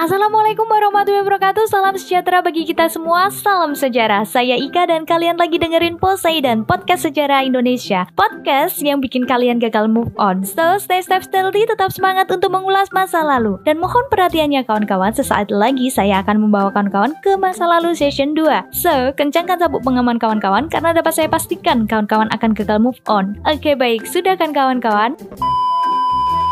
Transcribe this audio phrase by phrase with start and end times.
[0.00, 1.68] Assalamualaikum warahmatullahi wabarakatuh.
[1.68, 3.28] Salam sejahtera bagi kita semua.
[3.28, 4.24] Salam sejarah.
[4.24, 8.08] Saya Ika dan kalian lagi dengerin Poseidon Podcast Sejarah Indonesia.
[8.16, 10.40] Podcast yang bikin kalian gagal move on.
[10.40, 13.60] So stay step stealthy Tetap semangat untuk mengulas masa lalu.
[13.68, 15.12] Dan mohon perhatiannya kawan-kawan.
[15.12, 20.16] Sesaat lagi saya akan membawa kawan-kawan ke masa lalu session 2 So kencangkan sabuk pengaman
[20.16, 23.36] kawan-kawan Karena dapat saya pastikan kawan-kawan akan gagal move on.
[23.44, 24.08] Oke baik.
[24.08, 25.20] Sudah kan kawan-kawan?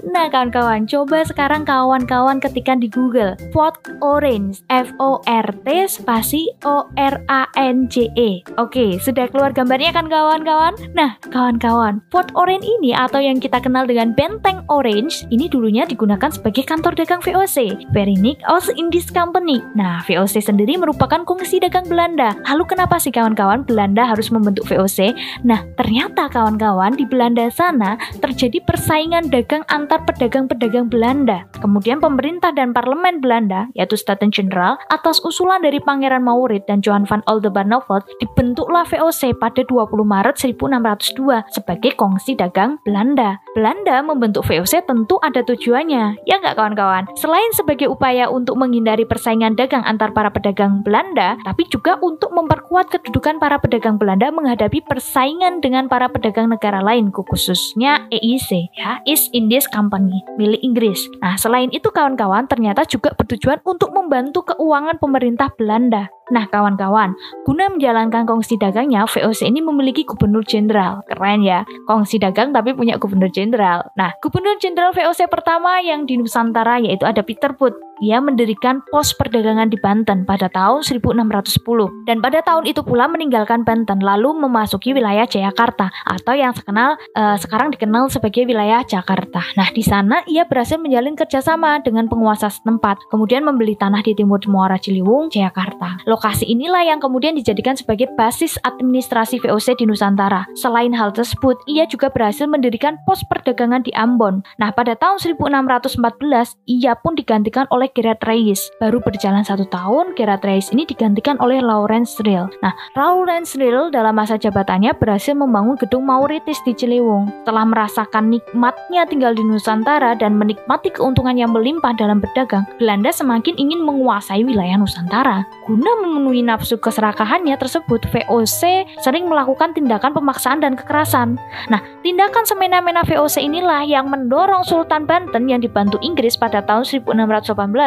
[0.00, 6.48] Nah kawan-kawan, coba sekarang kawan-kawan ketikkan di Google Fort Orange F O R T spasi
[6.64, 8.40] O R A N J E.
[8.56, 10.72] Oke, sudah keluar gambarnya kan kawan-kawan?
[10.96, 16.32] Nah, kawan-kawan, Fort Orange ini atau yang kita kenal dengan Benteng Orange ini dulunya digunakan
[16.32, 19.60] sebagai kantor dagang VOC, Verinic Ost Indies Company.
[19.76, 22.32] Nah, VOC sendiri merupakan kongsi dagang Belanda.
[22.48, 25.12] Lalu kenapa sih kawan-kawan Belanda harus membentuk VOC?
[25.44, 31.48] Nah, ternyata kawan-kawan di Belanda sana terjadi persaingan dagang antar pedagang-pedagang Belanda.
[31.58, 37.08] Kemudian pemerintah dan parlemen Belanda, yaitu Staten General, atas usulan dari Pangeran Maurit dan Johan
[37.08, 43.40] van Oldenbarnevelt, dibentuklah VOC pada 20 Maret 1602 sebagai kongsi dagang Belanda.
[43.50, 47.10] Belanda membentuk VOC tentu ada tujuannya, ya nggak kawan-kawan?
[47.18, 52.94] Selain sebagai upaya untuk menghindari persaingan dagang antar para pedagang Belanda, tapi juga untuk memperkuat
[52.94, 59.34] kedudukan para pedagang Belanda menghadapi persaingan dengan para pedagang negara lain, khususnya EIC, ya, East
[59.34, 61.10] Indies Company, milik Inggris.
[61.18, 66.06] Nah, selain itu kawan-kawan ternyata juga bertujuan untuk membantu keuangan pemerintah Belanda.
[66.30, 71.02] Nah, kawan-kawan, guna menjalankan kongsi dagangnya, VOC ini memiliki gubernur jenderal.
[71.10, 73.90] Keren ya, kongsi dagang tapi punya gubernur jenderal.
[73.98, 77.89] Nah, gubernur jenderal VOC pertama yang di Nusantara yaitu ada Peter Put.
[78.00, 83.60] Ia mendirikan pos perdagangan di Banten pada tahun 1610 dan pada tahun itu pula meninggalkan
[83.60, 89.44] Banten lalu memasuki wilayah Jayakarta atau yang sekenal uh, sekarang dikenal sebagai wilayah Jakarta.
[89.52, 94.40] Nah, di sana ia berhasil menjalin kerjasama dengan penguasa setempat, kemudian membeli tanah di timur
[94.48, 96.00] Muara Ciliwung, Jakarta.
[96.08, 100.48] Lokasi inilah yang kemudian dijadikan sebagai basis administrasi VOC di Nusantara.
[100.56, 104.40] Selain hal tersebut, ia juga berhasil mendirikan pos perdagangan di Ambon.
[104.56, 108.70] Nah, pada tahun 1614, ia pun digantikan oleh Gerard Reyes.
[108.78, 112.46] Baru berjalan satu tahun, Gerard Reyes ini digantikan oleh Lawrence Rill.
[112.62, 117.28] Nah, Lawrence Rill dalam masa jabatannya berhasil membangun gedung Mauritis di Ciliwung.
[117.42, 123.58] Setelah merasakan nikmatnya tinggal di Nusantara dan menikmati keuntungan yang melimpah dalam berdagang, Belanda semakin
[123.58, 125.42] ingin menguasai wilayah Nusantara.
[125.66, 131.38] Guna memenuhi nafsu keserakahannya tersebut, VOC sering melakukan tindakan pemaksaan dan kekerasan.
[131.72, 137.79] Nah, tindakan semena-mena VOC inilah yang mendorong Sultan Banten yang dibantu Inggris pada tahun 1618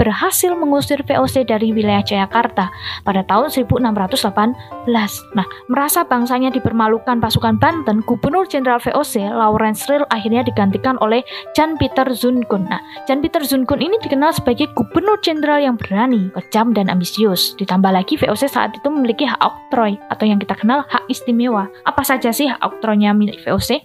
[0.00, 2.72] berhasil mengusir VOC dari wilayah Jayakarta
[3.04, 4.88] pada tahun 1618.
[5.36, 11.20] Nah, merasa bangsanya dipermalukan pasukan Banten, Gubernur Jenderal VOC Lawrence Rill akhirnya digantikan oleh
[11.52, 12.64] Jan Peter Zungun.
[12.70, 17.52] Nah, Jan Peter Zungun ini dikenal sebagai Gubernur Jenderal yang berani, kejam, dan ambisius.
[17.60, 21.68] Ditambah lagi VOC saat itu memiliki hak oktroy atau yang kita kenal hak istimewa.
[21.84, 23.84] Apa saja sih hak oktroynya milik VOC?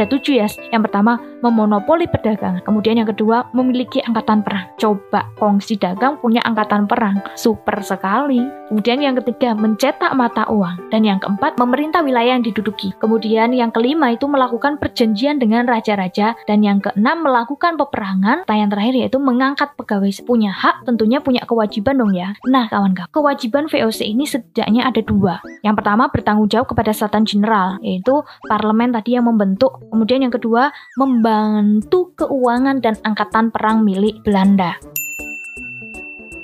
[0.00, 0.48] Ada tujuh ya.
[0.72, 2.64] Yang pertama, memonopoli perdagangan.
[2.64, 4.72] Kemudian yang kedua, memiliki angkatan perang.
[4.80, 7.20] Coba, kongsi dagang punya angkatan perang.
[7.36, 8.59] Super sekali.
[8.70, 10.94] Kemudian yang ketiga, mencetak mata uang.
[10.94, 12.94] Dan yang keempat, memerintah wilayah yang diduduki.
[13.02, 16.38] Kemudian yang kelima itu melakukan perjanjian dengan raja-raja.
[16.46, 18.46] Dan yang keenam, melakukan peperangan.
[18.46, 22.38] Dan yang terakhir yaitu mengangkat pegawai punya hak, tentunya punya kewajiban dong ya.
[22.46, 25.42] Nah kawan-kawan, kewajiban VOC ini setidaknya ada dua.
[25.66, 29.82] Yang pertama, bertanggung jawab kepada Sultan General, yaitu parlemen tadi yang membentuk.
[29.90, 34.78] Kemudian yang kedua, membantu keuangan dan angkatan perang milik Belanda.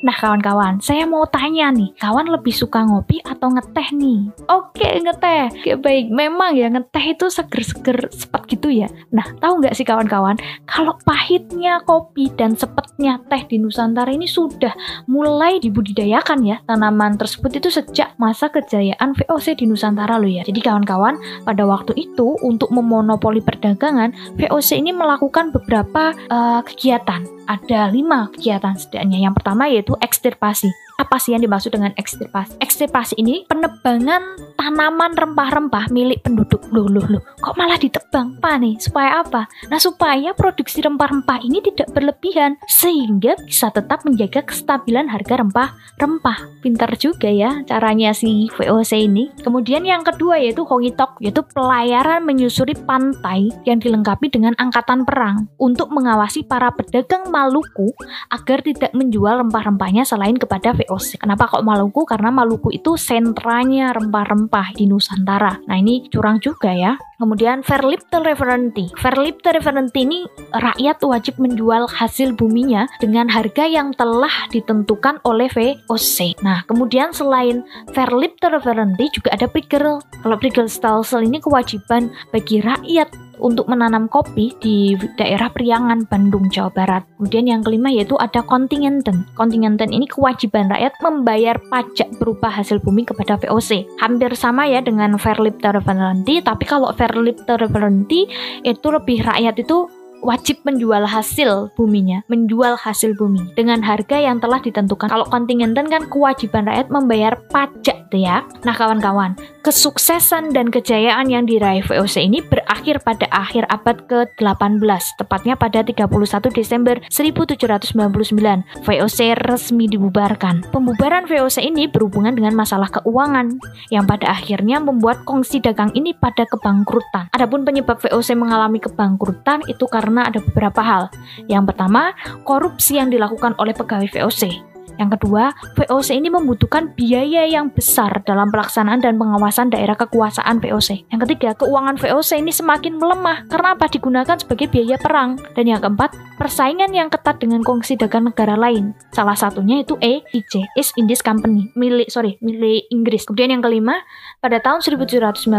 [0.06, 4.30] Nah kawan-kawan, saya mau tanya nih, kawan lebih suka ngopi atau ngeteh nih?
[4.46, 6.14] Oke ngeteh, Oke, baik.
[6.14, 8.86] Memang ya ngeteh itu seger-seger sepet gitu ya.
[9.10, 14.70] Nah tahu nggak sih kawan-kawan, kalau pahitnya kopi dan sepetnya teh di Nusantara ini sudah
[15.10, 20.46] mulai dibudidayakan ya tanaman tersebut itu sejak masa kejayaan VOC di Nusantara loh ya.
[20.46, 27.88] Jadi kawan-kawan, pada waktu itu untuk memonopoli perdagangan, VOC ini melakukan beberapa uh, kegiatan ada
[27.88, 29.22] lima kegiatan setidaknya.
[29.30, 30.70] Yang pertama yaitu ekstirpasi.
[30.96, 32.56] Apa sih yang dimaksud dengan ekstirpasi?
[32.56, 36.64] Ekstirpasi ini penebangan tanaman rempah-rempah milik penduduk.
[36.72, 37.22] Loh, loh, loh.
[37.44, 38.40] Kok malah ditebang?
[38.40, 38.80] Pak nih?
[38.80, 39.44] Supaya apa?
[39.68, 46.64] Nah, supaya produksi rempah-rempah ini tidak berlebihan sehingga bisa tetap menjaga kestabilan harga rempah-rempah.
[46.64, 49.28] Pintar juga ya caranya si VOC ini.
[49.44, 55.92] Kemudian yang kedua yaitu Hongitok, yaitu pelayaran menyusuri pantai yang dilengkapi dengan angkatan perang untuk
[55.92, 57.92] mengawasi para pedagang Maluku
[58.32, 61.18] agar tidak menjual rempah-rempahnya selain kepada VOC VOC.
[61.18, 62.06] Kenapa kok Maluku?
[62.06, 65.58] Karena Maluku itu sentranya rempah-rempah di Nusantara.
[65.66, 66.94] Nah ini curang juga ya.
[67.16, 68.92] Kemudian Verlipte Referenti.
[69.00, 76.36] Verlipte Referenti ini rakyat wajib menjual hasil buminya dengan harga yang telah ditentukan oleh VOC.
[76.44, 77.64] Nah, kemudian selain
[77.96, 79.96] Verlipte Referenti juga ada Prigel.
[80.04, 83.08] Kalau Prigel Stelsel ini kewajiban bagi rakyat
[83.40, 87.02] untuk menanam kopi di daerah Priangan, Bandung, Jawa Barat.
[87.16, 89.26] Kemudian yang kelima yaitu ada kontingenten.
[89.36, 93.86] Kontingenten ini kewajiban rakyat membayar pajak berupa hasil bumi kepada VOC.
[94.00, 98.28] Hampir sama ya dengan Verlipter Referenti, tapi kalau Verlipter Referenti
[98.62, 99.88] itu lebih rakyat itu
[100.26, 105.06] wajib menjual hasil buminya, menjual hasil bumi dengan harga yang telah ditentukan.
[105.06, 108.42] Kalau kontingenten kan kewajiban rakyat membayar pajak tuh ya.
[108.66, 115.54] Nah kawan-kawan, kesuksesan dan kejayaan yang diraih VOC ini berakhir pada akhir abad ke-18, tepatnya
[115.54, 118.82] pada 31 Desember 1799.
[118.82, 120.66] VOC resmi dibubarkan.
[120.74, 123.54] Pembubaran VOC ini berhubungan dengan masalah keuangan
[123.94, 127.30] yang pada akhirnya membuat kongsi dagang ini pada kebangkrutan.
[127.30, 131.12] Adapun penyebab VOC mengalami kebangkrutan itu karena ada beberapa hal.
[131.44, 132.16] Yang pertama,
[132.48, 134.75] korupsi yang dilakukan oleh pegawai VOC.
[134.96, 141.08] Yang kedua, VOC ini membutuhkan biaya yang besar dalam pelaksanaan dan pengawasan daerah kekuasaan VOC.
[141.12, 143.86] Yang ketiga, keuangan VOC ini semakin melemah karena apa?
[143.88, 145.36] Digunakan sebagai biaya perang.
[145.52, 148.96] Dan yang keempat, persaingan yang ketat dengan kongsi dagang negara lain.
[149.12, 153.28] Salah satunya itu EIC, East Indies Company, milik sorry, milik Inggris.
[153.28, 154.00] Kemudian yang kelima,
[154.40, 155.52] pada tahun 1795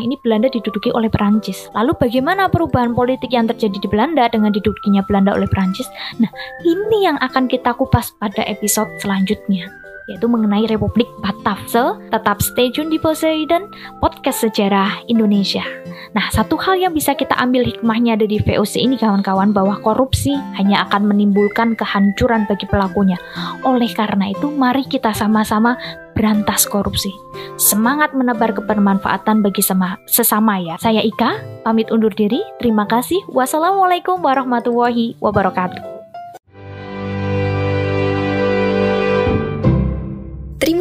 [0.00, 1.70] ini Belanda diduduki oleh Perancis.
[1.76, 5.86] Lalu bagaimana perubahan politik yang terjadi di Belanda dengan didudukinya Belanda oleh Perancis?
[6.18, 6.30] Nah,
[6.64, 9.68] ini yang akan kita kupas pada episode episode selanjutnya
[10.10, 11.62] yaitu mengenai Republik Batak.
[11.70, 13.70] So, tetap stay tune di Poseidon,
[14.02, 15.62] podcast sejarah Indonesia.
[16.10, 20.82] Nah, satu hal yang bisa kita ambil hikmahnya dari VOC ini kawan-kawan bahwa korupsi hanya
[20.90, 23.14] akan menimbulkan kehancuran bagi pelakunya.
[23.62, 25.78] Oleh karena itu, mari kita sama-sama
[26.18, 27.14] berantas korupsi.
[27.54, 30.82] Semangat menebar kebermanfaatan bagi sema sesama ya.
[30.82, 32.42] Saya Ika, pamit undur diri.
[32.58, 33.22] Terima kasih.
[33.30, 36.01] Wassalamualaikum warahmatullahi wabarakatuh.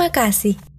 [0.02, 0.71] Terima kasih.